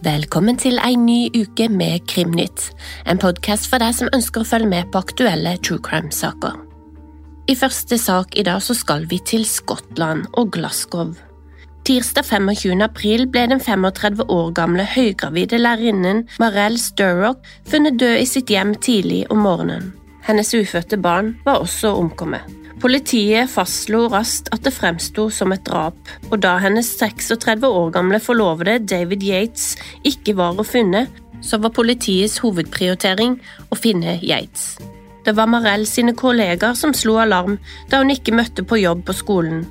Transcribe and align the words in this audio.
Velkommen 0.00 0.56
til 0.56 0.78
en 0.80 1.06
ny 1.06 1.28
uke 1.36 1.66
med 1.68 2.06
Krimnytt, 2.08 2.70
en 3.06 3.18
podkast 3.20 3.66
for 3.70 3.82
deg 3.82 3.92
som 3.98 4.08
ønsker 4.16 4.42
å 4.42 4.48
følge 4.48 4.70
med 4.70 4.88
på 4.90 5.02
aktuelle 5.02 5.56
true 5.60 5.82
crime-saker. 5.84 6.54
I 7.50 7.56
første 7.58 7.98
sak 7.98 8.38
i 8.38 8.44
dag 8.46 8.62
så 8.62 8.76
skal 8.78 9.04
vi 9.10 9.18
til 9.26 9.44
Skottland 9.44 10.28
og 10.38 10.54
Glasgow. 10.54 11.12
Tirsdag 11.90 12.22
25. 12.22 12.84
april 12.84 13.24
ble 13.34 13.48
den 13.50 13.58
35 13.58 14.20
år 14.30 14.52
gamle 14.54 14.84
høygravide 14.86 15.58
lærerinnen 15.58 16.20
Marell 16.38 16.76
Sturrock 16.78 17.40
funnet 17.66 17.96
død 17.98 18.20
i 18.20 18.28
sitt 18.30 18.52
hjem 18.54 18.76
tidlig 18.78 19.24
om 19.34 19.40
morgenen. 19.42 19.88
Hennes 20.22 20.54
ufødte 20.54 21.00
barn 21.02 21.32
var 21.42 21.58
også 21.64 21.90
omkommet. 21.98 22.46
Politiet 22.78 23.50
fastslo 23.50 24.04
raskt 24.12 24.52
at 24.54 24.62
det 24.62 24.74
fremsto 24.76 25.26
som 25.34 25.50
et 25.50 25.64
drap, 25.66 25.98
og 26.30 26.38
da 26.44 26.54
hennes 26.62 26.92
36 27.00 27.66
år 27.66 27.90
gamle 27.98 28.22
forlovede 28.22 28.78
David 28.86 29.26
Yates 29.26 29.74
ikke 30.06 30.36
var 30.38 30.62
å 30.62 30.68
finne, 30.70 31.08
så 31.42 31.58
var 31.58 31.74
politiets 31.74 32.38
hovedprioritering 32.44 33.34
å 33.66 33.80
finne 33.82 34.20
Yates. 34.22 34.76
Det 35.26 35.34
var 35.34 35.50
Marell 35.50 35.82
sine 35.90 36.14
kollegaer 36.14 36.78
som 36.78 36.94
slo 36.94 37.18
alarm 37.18 37.58
da 37.90 37.98
hun 37.98 38.14
ikke 38.14 38.38
møtte 38.38 38.62
på 38.62 38.78
jobb 38.78 39.02
på 39.10 39.18
skolen, 39.24 39.66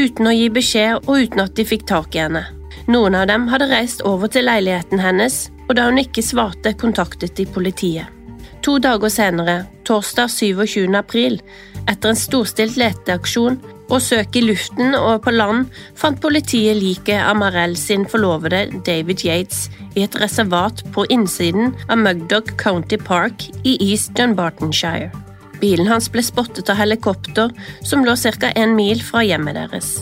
uten 0.00 0.28
å 0.30 0.34
gi 0.34 0.48
beskjed 0.52 1.06
og 1.06 1.26
uten 1.26 1.44
at 1.44 1.56
de 1.58 1.66
fikk 1.68 1.86
tak 1.90 2.16
i 2.16 2.24
henne. 2.24 2.44
Noen 2.90 3.16
av 3.18 3.28
dem 3.30 3.46
hadde 3.50 3.68
reist 3.70 4.04
over 4.08 4.30
til 4.32 4.48
leiligheten 4.48 5.02
hennes, 5.02 5.48
og 5.68 5.76
da 5.78 5.86
hun 5.86 6.00
ikke 6.00 6.24
svarte, 6.24 6.72
kontaktet 6.78 7.36
de 7.38 7.46
politiet. 7.46 8.08
To 8.64 8.76
dager 8.82 9.12
senere, 9.12 9.62
torsdag 9.88 10.28
27. 10.32 10.88
april, 10.98 11.38
etter 11.88 12.12
en 12.12 12.18
storstilt 12.18 12.76
leteaksjon 12.80 13.56
og 13.90 14.02
søk 14.04 14.36
i 14.36 14.42
luften 14.44 14.94
og 14.98 15.22
på 15.24 15.32
land, 15.34 15.70
fant 15.98 16.20
politiet 16.22 16.78
liket 16.78 17.22
av 17.22 17.38
Marell 17.40 17.76
sin 17.78 18.04
forlovede 18.10 18.66
David 18.86 19.24
Yates 19.26 19.68
i 19.96 20.04
et 20.04 20.20
reservat 20.20 20.84
på 20.94 21.06
innsiden 21.10 21.74
av 21.88 22.02
Mugdog 22.04 22.54
County 22.60 23.00
Park 23.00 23.48
i 23.64 23.78
East 23.90 24.14
Dunbartonshire. 24.18 25.10
Bilen 25.60 25.88
hans 25.90 26.08
ble 26.12 26.22
spottet 26.24 26.70
av 26.72 26.80
helikopter 26.80 27.52
som 27.84 28.04
lå 28.04 28.16
ca. 28.16 28.50
en 28.54 28.74
mil 28.76 29.02
fra 29.02 29.24
hjemmet 29.24 29.54
deres. 29.54 30.00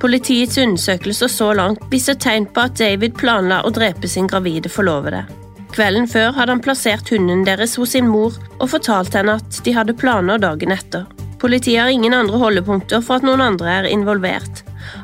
Politiets 0.00 0.58
undersøkelser 0.58 1.28
så 1.28 1.52
langt 1.56 1.80
viser 1.90 2.14
tegn 2.20 2.46
på 2.46 2.66
at 2.66 2.76
David 2.76 3.14
planla 3.16 3.62
å 3.64 3.72
drepe 3.72 4.08
sin 4.08 4.26
gravide 4.28 4.68
forlovede. 4.68 5.24
Kvelden 5.74 6.06
før 6.06 6.34
hadde 6.36 6.52
han 6.52 6.62
plassert 6.62 7.08
hunden 7.10 7.42
deres 7.46 7.74
hos 7.80 7.94
sin 7.96 8.06
mor 8.06 8.36
og 8.58 8.68
fortalt 8.70 9.16
henne 9.16 9.38
at 9.40 9.58
de 9.64 9.72
hadde 9.74 9.96
planer 9.98 10.38
dagen 10.38 10.74
etter. 10.76 11.08
Politiet 11.40 11.82
har 11.82 11.90
ingen 11.92 12.14
andre 12.14 12.38
holdepunkter 12.40 13.02
for 13.02 13.18
at 13.18 13.26
noen 13.26 13.42
andre 13.44 13.72
er 13.80 13.90
involvert. 13.90 14.62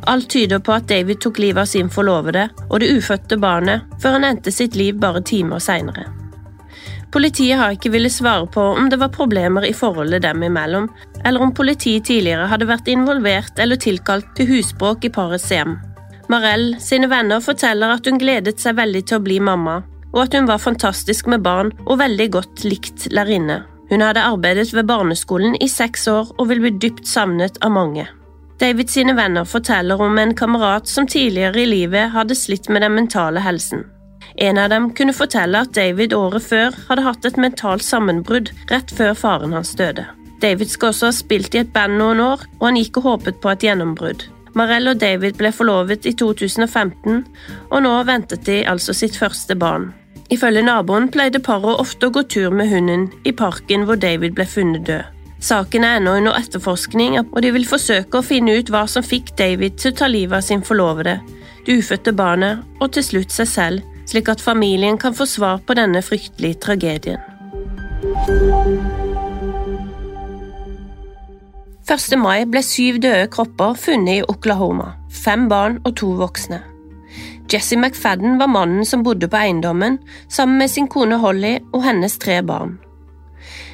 Alt 0.08 0.30
tyder 0.30 0.60
på 0.60 0.76
at 0.76 0.88
David 0.88 1.24
tok 1.24 1.40
livet 1.42 1.64
av 1.64 1.72
sin 1.72 1.90
forlovede 1.92 2.50
og 2.68 2.80
det 2.80 2.92
ufødte 2.92 3.40
barnet 3.40 3.88
før 4.00 4.18
han 4.18 4.28
endte 4.34 4.52
sitt 4.54 4.76
liv 4.76 5.00
bare 5.00 5.24
timer 5.26 5.64
seinere. 5.64 6.06
Politiet 7.10 7.58
har 7.58 7.74
ikke 7.74 7.90
villet 7.90 8.14
svare 8.14 8.46
på 8.46 8.62
om 8.78 8.86
det 8.90 9.00
var 9.00 9.10
problemer 9.14 9.64
i 9.66 9.74
forholdet 9.74 10.22
dem 10.22 10.44
imellom, 10.46 10.86
eller 11.24 11.42
om 11.42 11.54
politiet 11.54 12.06
tidligere 12.06 12.46
hadde 12.52 12.68
vært 12.70 12.90
involvert 12.92 13.58
eller 13.58 13.80
tilkalt 13.82 14.28
til 14.38 14.46
husbråk 14.52 15.08
i 15.08 15.12
parets 15.14 15.48
hjem. 15.50 15.74
Marell 16.30 16.76
sine 16.78 17.08
venner 17.10 17.42
forteller 17.42 17.96
at 17.96 18.06
hun 18.06 18.20
gledet 18.20 18.62
seg 18.62 18.78
veldig 18.78 19.02
til 19.02 19.18
å 19.18 19.24
bli 19.24 19.40
mamma, 19.42 19.80
og 20.14 20.22
at 20.24 20.38
hun 20.38 20.46
var 20.46 20.62
fantastisk 20.62 21.26
med 21.30 21.42
barn 21.42 21.72
og 21.86 21.98
veldig 21.98 22.28
godt 22.38 22.64
likt 22.66 23.10
lærerinne. 23.10 23.64
Hun 23.90 24.06
hadde 24.06 24.22
arbeidet 24.22 24.70
ved 24.70 24.86
barneskolen 24.86 25.56
i 25.58 25.66
seks 25.68 26.06
år 26.10 26.30
og 26.38 26.46
vil 26.52 26.62
bli 26.62 26.76
dypt 26.78 27.10
savnet 27.10 27.58
av 27.66 27.74
mange. 27.74 28.06
David 28.60 28.90
sine 28.92 29.16
venner 29.18 29.46
forteller 29.48 29.98
om 30.04 30.18
en 30.20 30.34
kamerat 30.36 30.86
som 30.86 31.08
tidligere 31.08 31.64
i 31.64 31.70
livet 31.70 32.12
hadde 32.14 32.36
slitt 32.38 32.68
med 32.70 32.84
den 32.84 32.94
mentale 32.94 33.42
helsen. 33.42 33.82
En 34.36 34.58
av 34.58 34.70
dem 34.70 34.90
kunne 34.94 35.16
fortelle 35.16 35.64
at 35.64 35.74
David 35.74 36.14
året 36.14 36.44
før 36.46 36.76
hadde 36.88 37.04
hatt 37.06 37.26
et 37.26 37.38
mentalt 37.40 37.84
sammenbrudd 37.84 38.52
rett 38.70 38.92
før 38.94 39.14
faren 39.18 39.56
hans 39.56 39.74
døde. 39.78 40.06
David 40.40 40.72
skal 40.72 40.92
også 40.94 41.10
ha 41.10 41.14
spilt 41.14 41.54
i 41.54 41.62
et 41.64 41.72
band 41.72 41.98
noen 42.00 42.20
år, 42.24 42.44
og 42.60 42.68
han 42.70 42.78
gikk 42.80 43.00
og 43.00 43.08
håpet 43.08 43.40
på 43.42 43.50
et 43.52 43.66
gjennombrudd. 43.66 44.24
Marell 44.56 44.90
og 44.90 44.98
David 44.98 45.36
ble 45.38 45.52
forlovet 45.54 46.08
i 46.08 46.14
2015, 46.16 47.24
og 47.70 47.82
nå 47.84 47.92
ventet 48.08 48.46
de 48.48 48.62
altså 48.66 48.96
sitt 48.96 49.18
første 49.18 49.54
barn. 49.58 49.90
Ifølge 50.30 50.62
naboen 50.62 51.08
pleide 51.10 51.42
paret 51.42 51.82
ofte 51.82 52.08
å 52.08 52.14
gå 52.14 52.22
tur 52.30 52.54
med 52.54 52.70
hunden 52.70 53.08
i 53.26 53.34
parken 53.36 53.84
hvor 53.86 53.98
David 54.00 54.36
ble 54.38 54.46
funnet 54.46 54.86
død. 54.86 55.16
Saken 55.40 55.86
er 55.86 55.98
ennå 55.98 56.18
under 56.20 56.36
etterforskning, 56.36 57.16
og 57.20 57.38
de 57.42 57.52
vil 57.54 57.66
forsøke 57.68 58.20
å 58.20 58.24
finne 58.24 58.58
ut 58.58 58.70
hva 58.70 58.84
som 58.90 59.04
fikk 59.04 59.32
David 59.38 59.78
til 59.80 59.94
å 59.94 59.98
ta 60.02 60.08
livet 60.10 60.36
av 60.36 60.44
sin 60.44 60.64
forlovede, 60.64 61.16
det 61.64 61.78
ufødte 61.80 62.12
barnet 62.16 62.60
og 62.80 62.92
til 62.94 63.04
slutt 63.06 63.32
seg 63.32 63.48
selv, 63.48 63.89
slik 64.10 64.30
at 64.32 64.42
familien 64.42 64.98
kan 64.98 65.14
få 65.14 65.26
svar 65.28 65.62
på 65.66 65.76
denne 65.78 66.02
fryktelige 66.02 66.58
tragedien. 66.66 67.22
1. 71.90 72.18
mai 72.22 72.44
ble 72.46 72.62
syv 72.62 73.00
døde 73.02 73.26
kropper 73.34 73.74
funnet 73.78 74.20
i 74.20 74.26
Oklahoma, 74.30 74.92
fem 75.10 75.48
barn 75.50 75.80
og 75.84 75.96
to 75.98 76.12
voksne. 76.20 76.60
Jesse 77.50 77.74
McFadden 77.74 78.38
var 78.38 78.46
mannen 78.46 78.86
som 78.86 79.02
bodde 79.02 79.26
på 79.26 79.38
eiendommen, 79.40 79.98
sammen 80.30 80.60
med 80.62 80.70
sin 80.70 80.86
kone 80.86 81.18
Holly 81.18 81.56
og 81.72 81.82
hennes 81.82 82.14
tre 82.22 82.38
barn. 82.46 82.76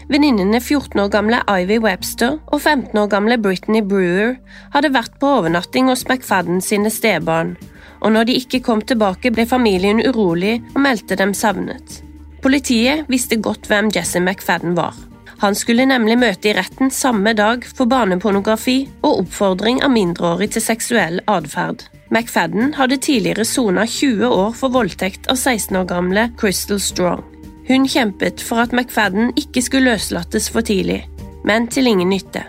Venninnene 0.08 0.62
14 0.62 1.00
år 1.02 1.10
gamle 1.12 1.42
Ivy 1.50 1.76
Webster 1.82 2.38
og 2.46 2.60
15 2.60 2.96
år 2.96 3.10
gamle 3.12 3.36
Brittany 3.42 3.82
Brewer 3.84 4.36
hadde 4.72 4.94
vært 4.94 5.18
på 5.20 5.32
overnatting 5.40 5.90
hos 5.90 6.06
McFadden 6.08 6.62
sine 6.64 6.92
stebarn, 6.94 7.56
og 8.00 8.12
når 8.12 8.28
de 8.28 8.38
ikke 8.40 8.62
kom 8.64 8.82
tilbake, 8.82 9.32
ble 9.32 9.46
familien 9.48 10.02
urolig 10.04 10.60
og 10.74 10.80
meldte 10.84 11.18
dem 11.18 11.34
savnet. 11.34 12.00
Politiet 12.44 13.08
visste 13.10 13.40
godt 13.42 13.68
hvem 13.70 13.90
Jesse 13.94 14.20
McFadden 14.20 14.76
var. 14.76 14.94
Han 15.42 15.56
skulle 15.58 15.84
nemlig 15.88 16.16
møte 16.18 16.48
i 16.48 16.54
retten 16.56 16.90
samme 16.94 17.34
dag 17.36 17.64
for 17.66 17.88
barnepornografi 17.90 18.86
og 19.02 19.24
oppfordring 19.24 19.82
av 19.84 19.92
mindreårig 19.92 20.52
til 20.54 20.64
seksuell 20.64 21.20
atferd. 21.28 21.84
McFadden 22.08 22.72
hadde 22.78 23.00
tidligere 23.02 23.44
sona 23.44 23.84
20 23.90 24.30
år 24.30 24.52
for 24.56 24.72
voldtekt 24.72 25.26
av 25.32 25.36
16 25.36 25.76
år 25.80 25.88
gamle 25.90 26.28
Crystal 26.38 26.80
Strong. 26.80 27.24
Hun 27.66 27.88
kjempet 27.90 28.40
for 28.40 28.62
at 28.62 28.72
McFadden 28.72 29.32
ikke 29.36 29.64
skulle 29.66 29.96
løslates 29.96 30.46
for 30.54 30.62
tidlig, 30.62 31.02
men 31.44 31.66
til 31.66 31.90
ingen 31.90 32.12
nytte. 32.14 32.44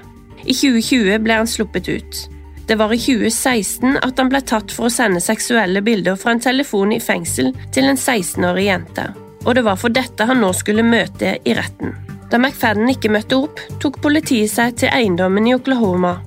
I 0.45 0.53
2020 0.53 1.17
ble 1.25 1.39
han 1.41 1.49
sluppet 1.49 1.89
ut. 1.89 2.19
Det 2.67 2.75
var 2.75 2.93
i 2.93 2.97
2016 2.99 3.95
at 4.03 4.17
han 4.19 4.27
ble 4.27 4.41
tatt 4.43 4.73
for 4.75 4.89
å 4.89 4.91
sende 4.91 5.21
seksuelle 5.23 5.79
bilder 5.85 6.17
fra 6.19 6.33
en 6.35 6.41
telefon 6.43 6.91
i 6.91 6.99
fengsel 6.99 7.53
til 7.71 7.87
en 7.87 7.95
16-årig 7.95 8.65
jente, 8.67 9.05
og 9.45 9.55
det 9.55 9.63
var 9.63 9.79
for 9.79 9.95
dette 9.95 10.27
han 10.27 10.41
nå 10.43 10.49
skulle 10.57 10.83
møte 10.83 11.37
i 11.47 11.55
retten. 11.55 11.95
Da 12.27 12.35
McFadden 12.35 12.91
ikke 12.91 13.11
møtte 13.13 13.39
opp, 13.39 13.61
tok 13.79 14.01
politiet 14.03 14.51
seg 14.51 14.75
til 14.81 14.91
eiendommen 14.91 15.47
i 15.47 15.55
Oklahoma, 15.55 16.17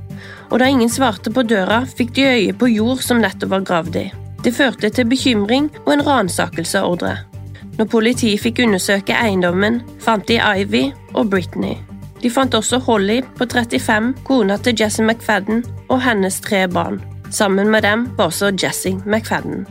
og 0.49 0.63
da 0.63 0.71
ingen 0.73 0.89
svarte 0.89 1.29
på 1.29 1.45
døra, 1.45 1.83
fikk 1.85 2.17
de 2.17 2.27
øye 2.31 2.57
på 2.57 2.73
jord 2.73 3.05
som 3.05 3.21
nettopp 3.21 3.53
var 3.53 3.69
gravd 3.69 4.01
i. 4.01 4.07
Det 4.41 4.57
førte 4.57 4.89
til 4.89 5.11
bekymring 5.13 5.69
og 5.85 5.93
en 5.93 6.07
ransakelseordre. 6.09 7.19
Når 7.77 7.93
politiet 7.93 8.41
fikk 8.41 8.65
undersøke 8.65 9.13
eiendommen, 9.13 9.83
fant 10.01 10.25
de 10.29 10.41
Ivy 10.41 10.87
og 11.13 11.29
Britney. 11.29 11.77
De 12.23 12.31
fant 12.31 12.55
også 12.55 12.79
Holly 12.85 13.21
på 13.39 13.47
35, 13.49 14.15
kona 14.25 14.57
til 14.61 14.77
Jesse 14.81 15.03
McFadden, 15.03 15.65
og 15.89 16.03
hennes 16.05 16.41
tre 16.45 16.67
barn. 16.69 17.01
Sammen 17.31 17.71
med 17.71 17.83
dem 17.83 18.09
var 18.17 18.29
også 18.29 18.53
Jesse 18.63 18.93
McFadden. 19.07 19.67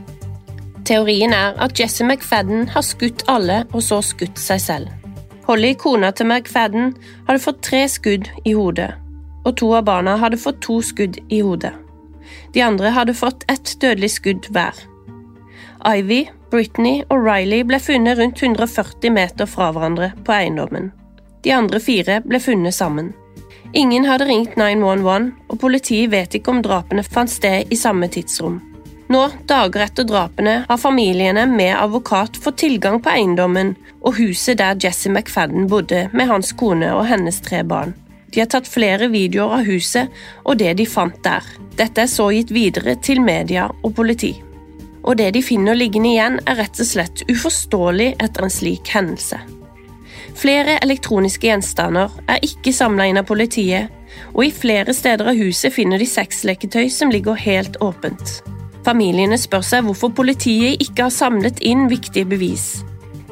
Teorien 0.86 1.34
er 1.34 1.54
at 1.62 1.80
Jesse 1.80 2.06
McFadden 2.06 2.70
har 2.74 2.82
skutt 2.82 3.24
alle 3.28 3.64
og 3.74 3.84
så 3.84 4.02
skutt 4.02 4.40
seg 4.42 4.62
selv. 4.64 4.88
Holly, 5.46 5.74
kona 5.78 6.12
til 6.12 6.26
McFadden, 6.30 6.96
hadde 7.28 7.44
fått 7.44 7.62
tre 7.66 7.84
skudd 7.90 8.30
i 8.46 8.54
hodet, 8.58 8.92
og 9.46 9.56
to 9.62 9.70
av 9.78 9.86
barna 9.86 10.18
hadde 10.18 10.42
fått 10.42 10.62
to 10.66 10.80
skudd 10.86 11.20
i 11.30 11.42
hodet. 11.46 11.74
De 12.54 12.62
andre 12.66 12.94
hadde 12.94 13.18
fått 13.18 13.46
ett 13.50 13.76
dødelig 13.82 14.12
skudd 14.18 14.50
hver. 14.54 14.78
Ivy, 15.86 16.26
Britney 16.50 17.04
og 17.10 17.22
Riley 17.26 17.64
ble 17.64 17.80
funnet 17.82 18.18
rundt 18.18 18.42
140 18.42 19.14
meter 19.14 19.50
fra 19.50 19.70
hverandre 19.74 20.12
på 20.26 20.34
eiendommen. 20.34 20.90
De 21.44 21.52
andre 21.56 21.80
fire 21.80 22.22
ble 22.26 22.40
funnet 22.44 22.76
sammen. 22.76 23.14
Ingen 23.74 24.06
hadde 24.10 24.26
ringt 24.26 24.56
911, 24.58 25.30
og 25.48 25.60
politiet 25.62 26.10
vet 26.12 26.36
ikke 26.36 26.56
om 26.56 26.64
drapene 26.66 27.04
fant 27.06 27.32
sted 27.32 27.70
i 27.70 27.78
samme 27.78 28.10
tidsrom. 28.10 28.58
Nå, 29.10 29.22
dager 29.50 29.88
etter 29.88 30.06
drapene, 30.06 30.64
har 30.70 30.78
familiene 30.78 31.48
med 31.50 31.74
advokat 31.78 32.38
fått 32.38 32.60
tilgang 32.62 33.00
på 33.02 33.10
eiendommen 33.10 33.74
og 34.02 34.20
huset 34.20 34.60
der 34.60 34.78
Jesse 34.78 35.10
McFadden 35.10 35.66
bodde 35.70 36.04
med 36.14 36.30
hans 36.30 36.52
kone 36.54 36.92
og 36.94 37.08
hennes 37.10 37.42
tre 37.46 37.64
barn. 37.66 37.96
De 38.30 38.44
har 38.44 38.50
tatt 38.54 38.70
flere 38.70 39.10
videoer 39.10 39.56
av 39.58 39.66
huset 39.66 40.14
og 40.44 40.60
det 40.62 40.76
de 40.78 40.86
fant 40.86 41.18
der. 41.26 41.46
Dette 41.80 42.06
er 42.06 42.12
så 42.12 42.30
gitt 42.36 42.54
videre 42.54 43.00
til 43.02 43.22
media 43.26 43.70
og 43.82 43.96
politi. 43.98 44.36
og 45.04 45.16
det 45.18 45.32
de 45.34 45.42
finner 45.42 45.78
liggende 45.80 46.10
igjen, 46.10 46.36
er 46.46 46.58
rett 46.60 46.80
og 46.84 46.86
slett 46.86 47.24
uforståelig 47.32 48.10
etter 48.20 48.46
en 48.46 48.52
slik 48.52 48.92
hendelse. 48.94 49.40
Flere 50.40 50.78
elektroniske 50.84 51.48
gjenstander 51.50 52.14
er 52.30 52.44
ikke 52.46 52.74
samla 52.76 53.10
inn 53.10 53.20
av 53.22 53.28
politiet, 53.30 53.90
og 54.34 54.46
i 54.46 54.54
flere 54.54 54.94
steder 54.96 55.32
av 55.32 55.40
huset 55.40 55.74
finner 55.74 56.02
de 56.02 56.08
sexleketøy 56.10 56.88
som 56.94 57.12
ligger 57.14 57.40
helt 57.40 57.80
åpent. 57.84 58.40
Familiene 58.86 59.38
spør 59.38 59.66
seg 59.66 59.86
hvorfor 59.86 60.14
politiet 60.16 60.80
ikke 60.82 61.08
har 61.08 61.14
samlet 61.14 61.60
inn 61.66 61.88
viktige 61.92 62.28
bevis. 62.30 62.80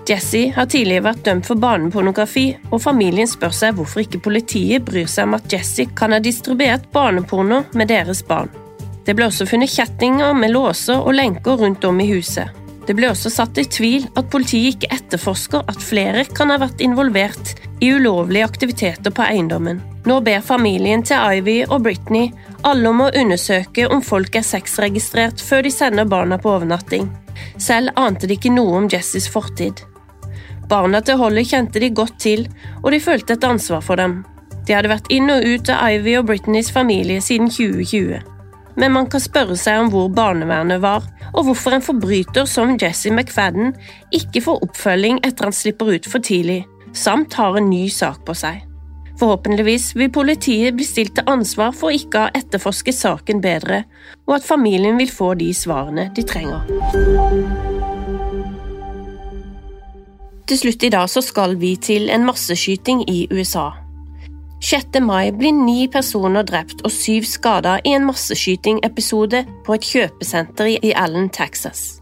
Jesse 0.08 0.46
har 0.56 0.70
tidligere 0.72 1.04
vært 1.10 1.26
dømt 1.26 1.48
for 1.50 1.60
barnepornografi, 1.60 2.46
og 2.72 2.80
familien 2.80 3.28
spør 3.28 3.56
seg 3.56 3.76
hvorfor 3.76 4.06
ikke 4.06 4.22
politiet 4.24 4.86
bryr 4.88 5.10
seg 5.12 5.28
om 5.28 5.36
at 5.36 5.52
Jesse 5.52 5.88
kan 5.98 6.16
ha 6.16 6.22
distribuert 6.24 6.88
barneporno 6.94 7.66
med 7.76 7.92
deres 7.92 8.24
barn. 8.28 8.52
Det 9.08 9.16
ble 9.16 9.28
også 9.28 9.48
funnet 9.48 9.72
kjettinger 9.72 10.36
med 10.36 10.52
låser 10.52 11.00
og 11.00 11.16
lenker 11.16 11.60
rundt 11.60 11.84
om 11.88 12.00
i 12.04 12.08
huset. 12.12 12.52
Det 12.88 12.96
ble 12.96 13.10
også 13.12 13.30
satt 13.32 13.58
i 13.60 13.66
tvil 13.68 14.06
at 14.16 14.30
politiet 14.32 14.78
ikke 14.78 14.94
etterforsker 14.96 15.66
at 15.68 15.84
flere 15.84 16.24
kan 16.38 16.54
ha 16.54 16.60
vært 16.62 16.80
involvert 16.84 17.58
i 17.84 17.90
ulovlige 17.92 18.48
aktiviteter 18.48 19.12
på 19.12 19.26
eiendommen. 19.26 19.82
Nå 20.08 20.22
ber 20.24 20.40
familien 20.46 21.04
til 21.04 21.20
Ivy 21.40 21.58
og 21.68 21.84
Britney 21.84 22.32
alle 22.68 22.88
om 22.88 23.04
å 23.04 23.10
undersøke 23.12 23.90
om 23.92 24.00
folk 24.04 24.40
er 24.40 24.48
sexregistrert 24.48 25.44
før 25.44 25.68
de 25.68 25.74
sender 25.74 26.08
barna 26.08 26.40
på 26.40 26.54
overnatting. 26.54 27.10
Selv 27.60 27.92
ante 28.00 28.30
de 28.30 28.40
ikke 28.40 28.54
noe 28.56 28.80
om 28.80 28.88
Jessys 28.92 29.28
fortid. 29.30 29.84
Barna 30.72 31.04
til 31.04 31.20
Holly 31.20 31.44
kjente 31.48 31.84
de 31.84 31.92
godt 31.96 32.18
til, 32.24 32.48
og 32.84 32.92
de 32.96 33.04
følte 33.04 33.36
et 33.36 33.48
ansvar 33.48 33.84
for 33.84 34.00
dem. 34.00 34.22
De 34.68 34.76
hadde 34.76 34.92
vært 34.92 35.12
inn 35.12 35.28
og 35.32 35.44
ut 35.44 35.76
av 35.76 35.92
Ivy 35.92 36.18
og 36.22 36.32
Britneys 36.32 36.72
familie 36.72 37.20
siden 37.24 37.52
2020 37.52 38.37
men 38.78 38.94
man 38.94 39.10
kan 39.12 39.22
spørre 39.24 39.58
seg 39.60 39.82
om 39.82 39.92
hvor 39.94 40.08
barnevernet 40.14 40.82
var, 40.84 41.06
og 41.34 41.50
hvorfor 41.50 41.76
en 41.76 41.86
forbryter 41.86 42.48
som 42.50 42.76
Jesse 42.82 43.12
McFadden 43.12 43.74
ikke 44.16 44.44
får 44.46 44.64
oppfølging 44.68 45.22
etter 45.26 45.50
han 45.50 45.56
slipper 45.56 45.92
ut 45.98 46.10
for 46.10 46.24
tidlig, 46.24 46.64
samt 46.94 47.36
har 47.40 47.58
en 47.58 47.70
ny 47.70 47.88
sak 47.94 48.24
på 48.26 48.38
seg. 48.38 48.64
Forhåpentligvis 49.18 49.96
vil 49.98 50.12
politiet 50.14 50.76
bli 50.78 50.86
stilt 50.86 51.16
til 51.18 51.30
ansvar 51.30 51.74
for 51.74 51.94
ikke 51.94 52.20
å 52.20 52.28
ha 52.28 52.34
etterforsket 52.38 53.00
saken 53.00 53.42
bedre, 53.42 53.82
og 54.30 54.38
at 54.38 54.46
familien 54.46 55.00
vil 55.02 55.10
få 55.10 55.34
de 55.40 55.50
svarene 55.58 56.12
de 56.14 56.26
trenger. 56.28 56.70
Til 60.48 60.62
slutt 60.62 60.86
i 60.86 60.94
dag 60.94 61.10
så 61.12 61.26
skal 61.26 61.58
vi 61.60 61.74
til 61.82 62.08
en 62.14 62.30
masseskyting 62.30 63.04
i 63.10 63.26
USA. 63.34 63.87
6. 64.60 65.00
mai 65.00 65.32
blir 65.32 65.54
ni 65.54 65.86
personer 65.88 66.44
drept 66.44 66.82
og 66.82 66.92
syv 66.92 67.28
skada 67.30 67.76
i 67.86 67.94
en 67.94 68.08
masseskytingepisode 68.08 69.44
på 69.66 69.76
et 69.76 69.86
kjøpesenter 69.86 70.72
i 70.82 70.94
Allen, 70.98 71.30
Texas. 71.30 72.02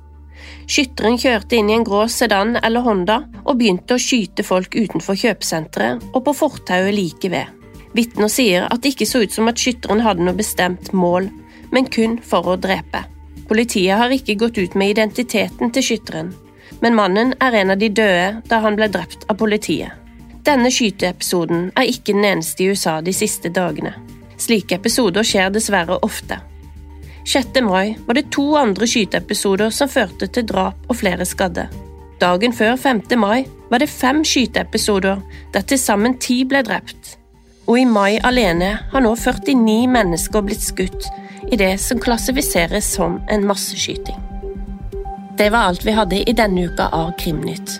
Skytteren 0.65 1.19
kjørte 1.19 1.57
inn 1.59 1.69
i 1.69 1.75
en 1.75 1.83
grå 1.85 2.05
sedan 2.09 2.55
eller 2.63 2.85
Honda 2.85 3.17
og 3.43 3.59
begynte 3.59 3.97
å 3.97 4.01
skyte 4.01 4.45
folk 4.47 4.71
utenfor 4.73 5.19
kjøpesenteret 5.19 6.07
og 6.13 6.23
på 6.25 6.35
fortauet 6.39 6.95
like 6.95 7.29
ved. 7.33 7.51
Vitner 7.95 8.31
sier 8.31 8.69
at 8.71 8.81
det 8.81 8.95
ikke 8.95 9.09
så 9.09 9.25
ut 9.25 9.35
som 9.35 9.51
at 9.51 9.59
skytteren 9.59 10.03
hadde 10.05 10.23
noe 10.23 10.39
bestemt 10.39 10.93
mål, 10.95 11.27
men 11.75 11.91
kun 11.91 12.17
for 12.23 12.47
å 12.47 12.55
drepe. 12.55 13.03
Politiet 13.51 13.99
har 13.99 14.15
ikke 14.15 14.39
gått 14.39 14.57
ut 14.57 14.79
med 14.79 14.95
identiteten 14.95 15.75
til 15.75 15.85
skytteren, 15.91 16.31
men 16.79 16.95
mannen 16.95 17.35
er 17.43 17.59
en 17.59 17.75
av 17.75 17.83
de 17.83 17.91
døde 17.91 18.41
da 18.47 18.63
han 18.63 18.79
ble 18.79 18.89
drept 18.95 19.27
av 19.29 19.37
politiet. 19.43 20.04
Denne 20.45 20.69
skyteepisoden 20.69 21.71
er 21.73 21.89
ikke 21.89 22.13
den 22.13 22.25
eneste 22.25 22.63
i 22.63 22.69
USA 22.69 22.99
de 23.01 23.13
siste 23.13 23.49
dagene. 23.49 23.95
Slike 24.37 24.77
episoder 24.77 25.25
skjer 25.25 25.49
dessverre 25.55 25.97
ofte. 26.05 26.37
6. 27.25 27.61
mai 27.65 27.95
var 28.05 28.13
det 28.13 28.29
to 28.35 28.51
andre 28.59 28.85
skyteepisoder 28.85 29.73
som 29.73 29.89
førte 29.89 30.27
til 30.29 30.45
drap 30.45 30.85
og 30.85 30.99
flere 30.99 31.25
skadde. 31.25 31.65
Dagen 32.21 32.53
før 32.53 32.75
5. 32.77 33.01
mai 33.17 33.47
var 33.71 33.81
det 33.81 33.89
fem 33.89 34.21
skyteepisoder 34.23 35.23
der 35.53 35.65
til 35.65 35.81
sammen 35.81 36.19
ti 36.21 36.43
ble 36.45 36.61
drept. 36.61 37.15
Og 37.65 37.79
i 37.79 37.85
mai 37.89 38.19
alene 38.21 38.75
har 38.91 39.01
nå 39.01 39.15
49 39.17 39.87
mennesker 39.89 40.45
blitt 40.45 40.61
skutt 40.61 41.09
i 41.49 41.57
det 41.57 41.73
som 41.81 41.99
klassifiseres 41.99 42.85
som 42.85 43.17
en 43.29 43.47
masseskyting. 43.49 44.21
Det 45.37 45.49
var 45.49 45.71
alt 45.71 45.85
vi 45.85 45.97
hadde 45.97 46.21
i 46.21 46.37
denne 46.37 46.69
uka 46.69 46.91
av 46.93 47.15
Krimnytt. 47.17 47.79